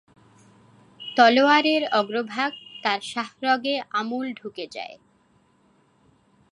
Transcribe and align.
তলোয়ারের 1.01 1.83
অগ্রভাগ 1.91 2.51
তার 2.83 2.99
শাহরগে 3.03 3.75
আমূল 3.91 4.25
ঢুকে 4.33 4.65
যায়। 4.71 4.95